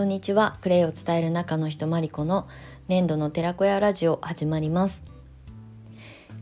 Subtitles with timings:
[0.00, 0.56] こんにちは。
[0.62, 2.48] クレイを伝える中の人マリコの
[2.88, 5.02] 粘土の寺子屋ラジオ始まります。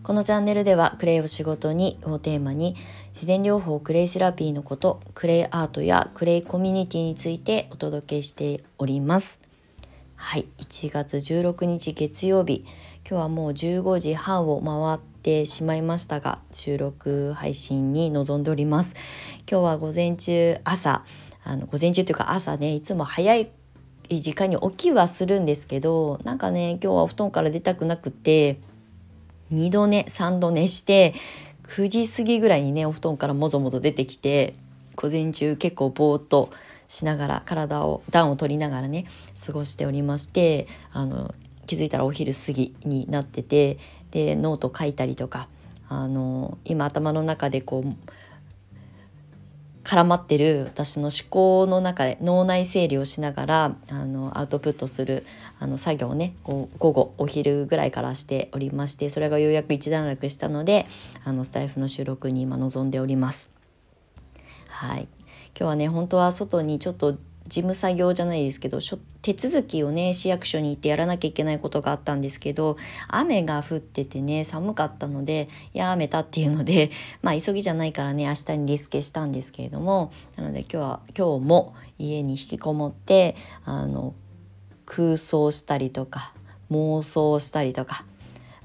[0.04, 2.76] このチャンネルではクレイを仕事にをテーマに
[3.14, 9.40] 自然療法クレイセラピーのことクレイアートやクレイコミュニティについてお届けしております。
[10.14, 10.46] はい。
[10.58, 12.64] 1月16日月曜日
[13.04, 18.94] 今日はもう15時半を回ってしまいましたが収録配信に臨んでおります。
[19.50, 21.04] 今日は午前中朝
[21.48, 23.50] あの午前中というか朝ねいつも早い
[24.10, 28.60] 時間に起きはするんですけどなんかね今日はお布団から出たくなくて
[29.50, 31.14] 2度寝3度寝して
[31.64, 34.54] 9時過ぎぐらいにねお布団からもぞもぞ出てきて
[34.94, 36.50] 午前中結構ぼーっと
[36.86, 39.06] しながら体を暖を取りながらね
[39.46, 41.34] 過ごしておりましてあの
[41.66, 43.78] 気づいたらお昼過ぎになってて
[44.10, 45.48] でノート書いたりとか
[45.88, 47.96] あの今頭の中でこう
[49.88, 55.24] 絡まってる私の思考の中で脳内整理をしながらあのアウトプットする
[55.58, 60.86] あの作業をね午後お昼ぐらいからしておりましてそれがようやく一段落したので
[61.24, 63.50] あのスタイフの収録に今臨んでおります。
[64.68, 65.08] はい
[65.58, 67.16] 今日はね本当は外にちょっと
[67.48, 68.78] 事務作業じゃないですけど
[69.22, 72.76] 手続きをね市役所に行ってやらなきゃいけないことがあったんですけど
[73.08, 76.90] 雨が降っててね寒かったのでやめたっていうので
[77.22, 84.14] まあ急ぎじゃないからね明日にリスケしたんですけれどもなので今日は今日も家に引きこもってあの
[84.86, 86.32] 空想したりとか
[86.70, 88.04] 妄想したりとか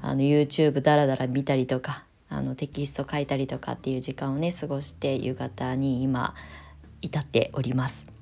[0.02, 6.34] あの YouTube ダラダラ見たりとかあのテキスト書いたりとかっていう時間をね過ごして夕方に今
[7.02, 8.12] 至っております。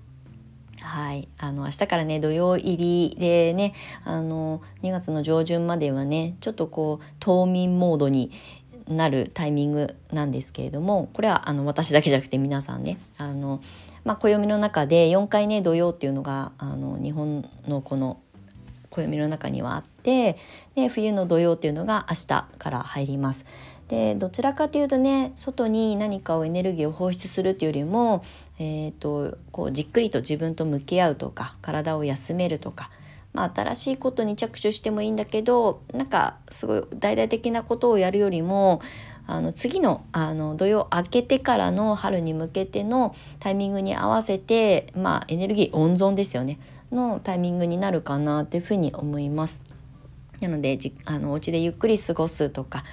[0.82, 2.78] はい、あの明日からね土曜入
[3.12, 8.32] りでねあの2月の上旬まではねちょっとこう冬眠モードに
[8.88, 13.62] なるタイミングなんですけれどもこれはあの私だけじゃなくて皆さんねあの、
[14.04, 18.20] まあ、暦の中で4回ね土曜っていうのがあの日本のこの
[18.90, 20.38] 暦の中にはあって
[20.76, 23.46] で冬の土曜っていうのが明日から入ります。
[23.92, 28.24] でどちらかというとね外に何かをエネルギーを放出するっていうよりも、
[28.58, 32.90] えーと、こうじっくりと自分と向き合うとか体を休めるとか、
[33.34, 38.82] まあ、新しいことに着手してもいいんだけどなんかすごい大々的なことをやるよりも
[39.28, 46.60] あの次のあの土曜明けてからの春に向けてのタイミングに合わせて、まあ、エネルギー温存ですよね
[46.94, 49.62] のタイミングになるかなっていうふうに思います。
[50.40, 52.84] なのでじあのお家でゆっくり過ごすとか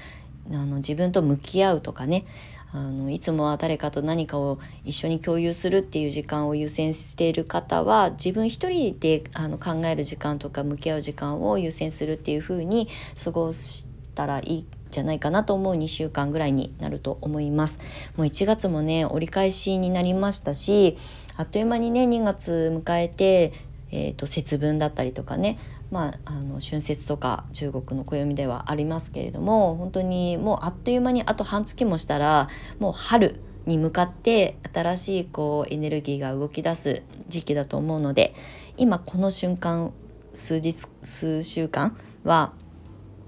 [0.53, 2.25] あの自分と向き合うとかね。
[2.71, 12.89] あのいつもは誰かと何かを一緒に共有するっていう時間を優先している方は自分一人であの考える時間とか向き合う時間を優先するっていう風に
[13.23, 17.79] 過ごしたらいいじゃないかなと思う2週間ぐらいになると思います。
[18.17, 20.99] もう1月もね折り返しになりましたし
[21.37, 23.53] あっという間にね2月迎えて、
[23.91, 25.59] えーと節分だったりとかね。
[25.91, 38.35] まあ、あの春節とか中国の暦ではありますけれども本当にもうあっという間にあと半月もしたらもう春に向かって新しいこうエネルギーが動き出す時期だと思うので
[38.77, 39.93] 今この瞬間
[40.35, 42.53] 数日数週間は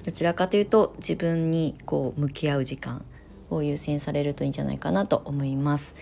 [0.04, 3.04] どちらかというと自分にこう向き合う時間
[3.50, 5.94] を優先されるといいんじゃないかなと思います。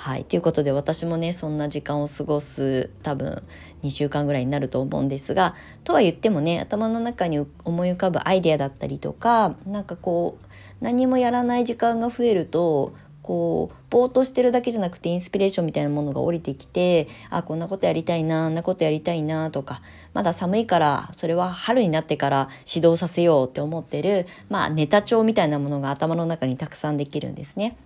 [0.00, 3.42] はい、ということで私もねそんな時間を過ごす多分
[3.82, 10.46] 2週間ぐらいになると思うんですがとは言ってもね頭の中に思い浮かぶアイデアだったりとか何かこう
[10.80, 19.82] 何もやらない時間が増えるとこうぼーっとしてるだけじゃなくてインスピレーションみたいなものが降りてきてあこんなことやりたいなあんなことやりたいなとか
[20.14, 27.76] まだ寒いからそれは春になってから指導させようって思ってるまあネタ帳みたいなものが頭の中にたくさんできるんですね。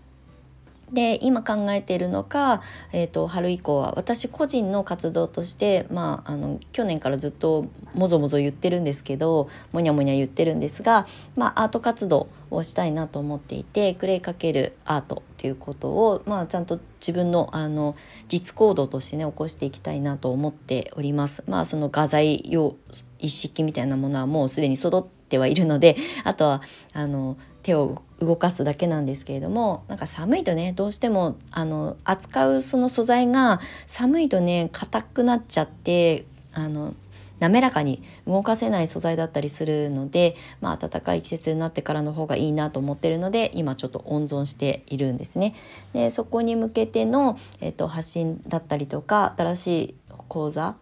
[0.92, 2.60] で今考えているのか、
[2.92, 17.96] えーと、春以降は私個人の活動として、まあ、あの去年からずっともぞもぞ言ってるんですけどもにゃもにゃ言ってるんですが、まあ、アート活動をしたいなと思っていてクレイかけるアートっていうことを、まあ、ちゃんと自分のあの
[18.28, 21.42] 実行動としてね起こしていきたいなと思っております。
[21.48, 22.76] まあ、その画材用
[23.18, 26.62] 一式みたいなものはもうすでに揃っててはいるのであとは
[26.92, 36.94] あの手を動かすだけなんですけれどもなんか寒いとねどうしてもあの扱うその素材が寒いとね硬くなっちゃってあの
[37.40, 45.54] 滑らかに動かせない素材だったりするので、まあ、暖かい季節になってからの方がいいなと思ってるので今ちょっと温存しているんですね。
[45.92, 49.94] でそこに向けての、えっと、発信だったりとか新しい
[50.28, 50.76] 講座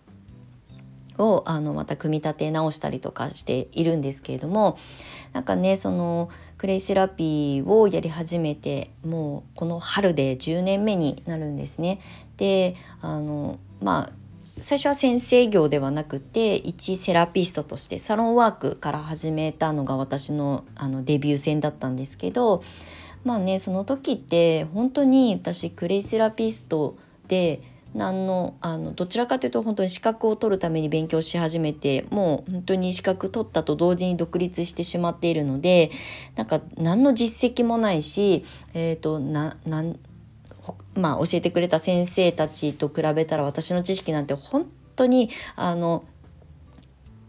[1.21, 4.79] をあのまた組み立て直したりとかしているんですけれども
[5.33, 6.29] なんかねその
[6.59, 12.01] クレイセラピーをやり始めてもうこの春で10年目になるんですね。
[12.37, 14.13] であのまあ
[14.59, 22.63] 最初は先生業ではなくて一セラピストとしてサロンワークから始めたのが私のあのデビュー戦だったんですけど
[23.25, 26.97] まあねその時って本当に私クレイセラピスト
[27.29, 27.63] で
[27.95, 35.91] 何のあのどちらかというと本当に資格を取るために勉強し始めてもう本当に資格取ったと同時に独立してしまっているので
[36.37, 38.45] なんか何の実績もないし
[38.75, 39.99] えっ、ー、とななん
[40.95, 46.05] まあ教えてくれた先生たちと比べたら私の知識なんて本当にあの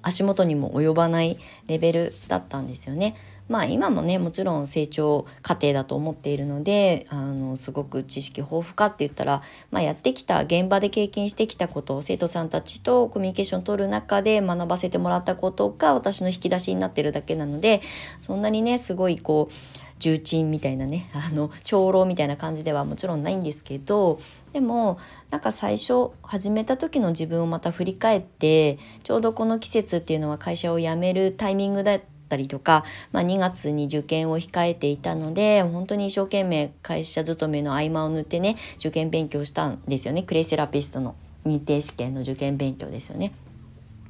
[0.04, 1.38] 足元にも及ばない
[1.68, 3.16] レベルだったんですよね。
[3.52, 17.82] まあ今もねもちろん成長過程だと思っているのであのすごく知識豊富かって言ったら、まあ、やってきた現場で経験してきたことを生徒さんたちとコミュニケーションを取る中で学ばせてもらったことが私の引き出しになってるだけなので
[18.22, 19.54] そんなにねすごいこう
[20.00, 24.20] 重鎮みたいなねあの長老みたいな感じではもちろんないんですけど
[24.52, 24.98] でも
[25.30, 32.02] なんか最初始めた時の自分をまた振り返ってちょうどこの季節っていうのは会社を辞めるタイミングだっ
[32.32, 43.34] たりとか、まあ、2月に受験を控えていたので本当に一生懸命会社勤めの合間を縫ってね受験勉強したんですよねクレイセラピストの認定試験の受験勉強ですよね。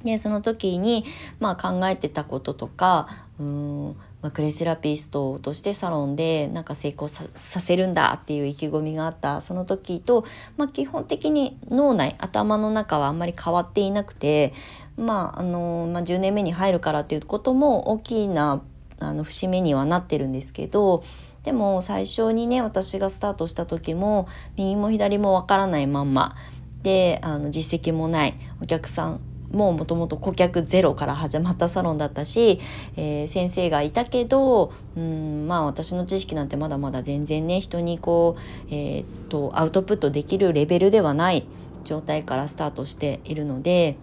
[0.04, 1.06] でその時に、
[1.40, 3.08] まあ、考えてたこととか
[3.40, 9.42] うん、まあ、クレセラピストとしてサロンでなんか成功させるんだっていう意気込みがあった。
[9.42, 10.26] その時と、
[10.58, 14.54] まあ、基本的に脳内頭の中はあんまり変わっていなくて
[14.98, 18.62] まああのまあ、10年目に入るからっていうことも大きな
[19.00, 21.04] あの節目にはなってるんですけど
[21.44, 24.28] でも最初にね私がスタートした時も
[24.58, 26.36] 右も左もわからないまんま
[26.84, 29.22] であの実績もないお客さん
[29.52, 32.60] ももともと顧客ゼロから始まったサロンだったし、
[32.96, 41.46] えー、先生がいたけどうんまあ私の知識なんてまだまだ全然ね人にこう、えー、っとアウトプットできるレベルではない
[41.84, 43.98] 状態からスタートしているので。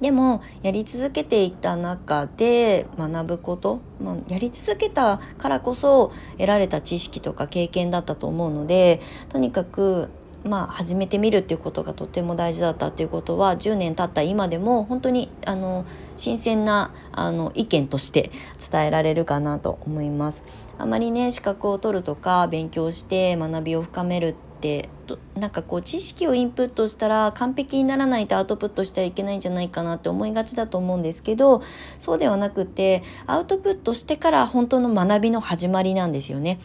[0.00, 10.08] でもやり続けていった中で学ぶこと、まあ、やり続けたからこそ得られた知識とか経験だったと思うのでとにかく
[10.44, 15.84] まあ、始めてみるっていうことがとても大事だったっていうことは10年経った今でも本当にあの
[16.16, 18.30] 新鮮なあの意見として
[18.70, 20.44] 伝えられるかなと思います。
[20.78, 24.88] あまりね資格を取るとか勉強して学びを深めるって
[25.34, 31.62] なんかこう知識をインプットしたら完璧にならないとアウトプットしたらいけないんじゃないかなって思いがちだと思うんですけど
[31.98, 36.60] そうではなくてアウトプットしてから本当の学びの始まりなんですよね。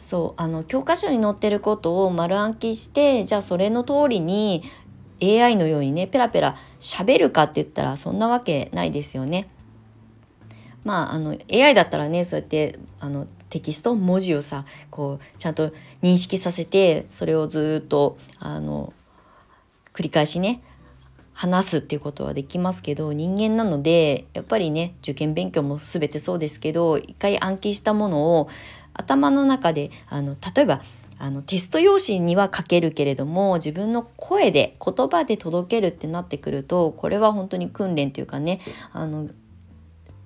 [0.00, 4.62] そうあの教科書に載ってることを丸暗記してじゃあそれの通りに
[5.22, 9.50] AI のようにねペラペラ喋るかって言ったらそんなわけないですよね。
[10.82, 15.70] まああの AI だったらねそうやってあのテキスト文字をさこうちゃんと
[16.02, 18.94] 認識させてそれをずっとあの
[19.92, 20.62] 繰り返しね
[21.40, 28.50] 話すっていうことはできますけど人間なのでやっぱりね受験勉強も全てそうですけど一回暗記したものを
[28.92, 30.82] 頭の中であの例えば
[31.18, 38.60] あのテスト用紙には書けるけれども自分の声で言葉で届けるってなってくるとこれは本当に訓練というかね
[38.92, 39.26] あの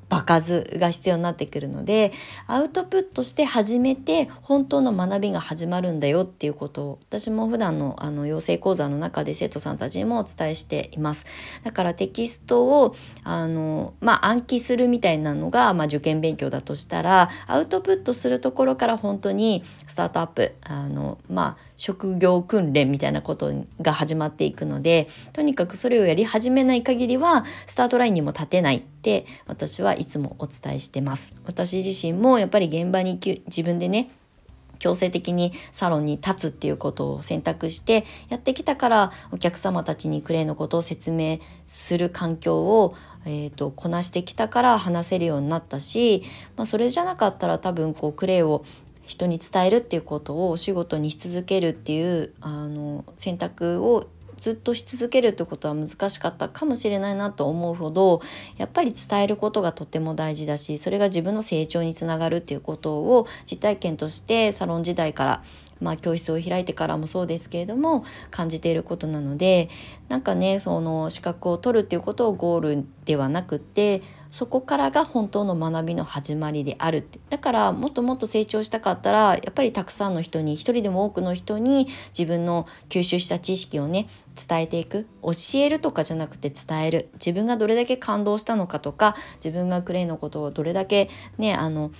[0.09, 2.13] 場数が必要になってくるので
[2.47, 11.27] アウトプットして初めて本当の学びが始まるんだよっていうことを私も普段のあの養成講座の中で生徒さんたちにもお伝えしています。
[11.63, 31.35] だからテキストをあのまあ暗記するみたいなのが、まあ、受験勉強だとしたらアウトプットするところから本当にスタートアップあのまあ職業訓練みたいなことが始まっていくのでとにかくそれをやり始めない限りはスタートラインにも立てないって私はいつもお伝えしてます。
[31.47, 34.11] 私自身もやっぱり現場に自分でね
[34.85, 46.23] 強制的にサロンに立つっていうことを選択してやってきたからお客様たちにクレイのことを説明する環境を、えーと、こなしてきたから話せるようになったし、
[46.57, 48.65] まあ、それじゃなかったら多分こうクレイを
[49.07, 54.07] 人に伝えるっていうことをお仕事にし続けるっていうあの選択を
[54.45, 58.21] ずっとし続けるってことは難しかったかもしれないなと思うほど
[58.59, 65.43] やっぱり伝えることがとても大事だしそれが自分の成長につながるっていうことを実体験としてサロン時代から
[65.81, 69.69] まあ、教室を開いてからもそうですけれども感じていることなので
[70.09, 77.21] なんかねその資格を取るっていうことをゴールではなくってそこからが本当の学びの始まりであるって。
[77.31, 84.09] だからもっともっと成長したかったらやっぱりたくさんの人に一人でも多くの人に自分の吸収した知識をね
[84.49, 85.07] 伝えていく。
[85.23, 87.11] 教えるとかじゃなくて伝える。
[87.15, 91.93] 自分がどれだけ感動したのかとか自分がクレイのことをどれだけねあの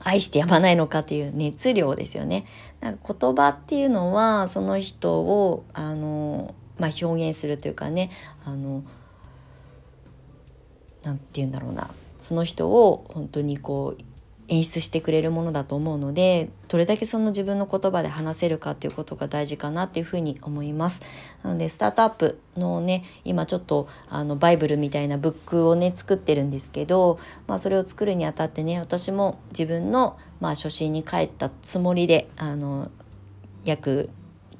[0.00, 2.44] 愛してやまないのかっていう熱量ですよね。
[2.80, 8.10] なんか言葉っていうのはその人をあのまあ、表現するというかね
[8.44, 8.84] あの
[11.02, 11.88] なんて言うんだろうな。
[12.18, 14.02] その人を本当にこう
[14.48, 21.00] 演出してくれるものだと思うのでどれだけその自分の言葉で話せるかっていうことが大事かなっていうふうに思います。
[21.42, 32.90] なのでスタートアップのね今ちょっとあのバイブルみたいなブックをね作ってるんですけど、まあ、それを作るにあたってね私も自分の、まあ、初心に帰ったつもりであの
[33.64, 34.10] 約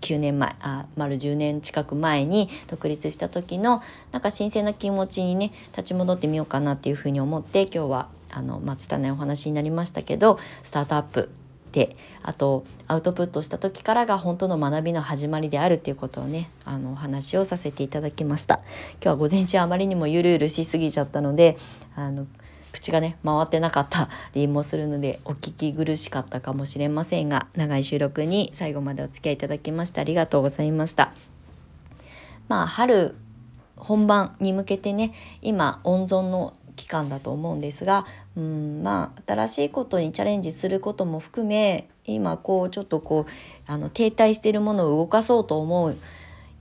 [0.00, 11.30] 9年前あ丸10年近く前に独立した時のなんか新鮮な気持ちにね立ち戻ってみようかなっていうふうに思って今日はあのまあ拙いお話になりましたけどスタートアップ
[11.73, 18.61] であとアウトプットした時からが本当の学びの始まりであるっていうことをねあのお話をさせていただきました。
[18.95, 21.59] 今日は午前中あまりにもゆるゆるしすぎちゃったので
[21.95, 22.26] あの
[22.73, 31.12] 口がね回ってなかったりもするのでお聞き苦しかったかもしれませんが長い収録に最後までお付き合いいただきましてありがとうございました。
[32.49, 33.14] まあ春
[33.76, 38.06] 本番に向けてね今温存の期間だと思うんですが
[38.37, 45.97] うんまあ新しいことにチャレンジすることも含め今こうちょっとこうあの停滞しているものを動かそうと思う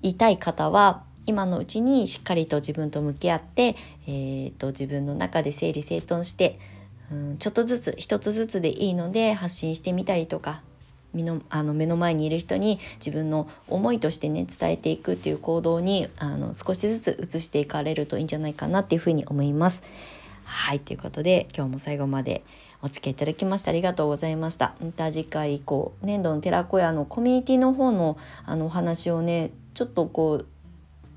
[0.01, 3.75] いたい方は今のうちにしっかりと自分と向き合って、
[4.07, 6.59] えーと、自分の中で整理整頓して、
[7.11, 10.61] うん、ちょっとずつ一つずつでいいので発信してみたりとか
[11.15, 19.81] 身のあの目の前にいる人に自分の思いとしてね伝えていくっていう行動にあの少しずつ移していかれるといいんじゃないかなっていうふうに思います。
[20.43, 22.43] はいということで今日も最後まで
[22.83, 24.75] お付き合いいただきましてありがとうございました。
[24.83, 30.45] また次回以降粘土の寺子屋のコミュニティの方のあのお話をねちょっとこう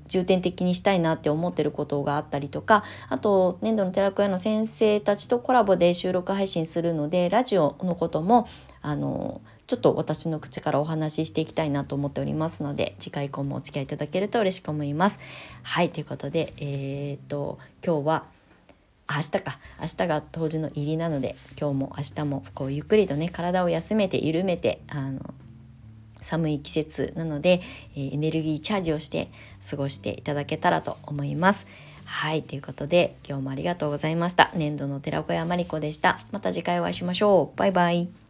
[0.09, 8.47] 重点的にしたいなって思ってることがあったりとかあと粘土の寺子屋の先生たちとコラボで収録配信するのでラジオのことも
[8.81, 15.19] あのちょっと私の口からお話ししていきたいなと思っておりますので次回以降もお付き合いいただけると嬉しく思います。
[15.61, 18.23] はいということでえー、っと今日は
[19.07, 25.35] 明日か明日が冬至の入りなので今日も明日もこうゆっくりとね体を休めて緩めてあの
[26.19, 27.61] 寒い季節なので、
[27.95, 29.29] え、エネルギーチャージをして
[29.69, 31.67] 過ごしていただけたらと思います。
[32.05, 34.49] はいということで今日もありがとうございました。
[34.55, 36.19] 年度の寺子屋まりこでした。
[36.31, 37.57] また次回お会いしましょう。
[37.57, 38.28] バイバイ。